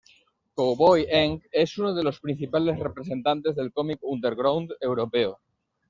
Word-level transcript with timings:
Cowboy 0.55 1.05
Henk 1.07 1.43
es 1.51 1.77
uno 1.77 1.93
de 1.93 2.03
los 2.03 2.19
principales 2.19 2.79
representantes 2.79 3.55
de 3.55 3.69
cómic 3.69 3.99
underground 4.01 4.71
europeo. 4.79 5.39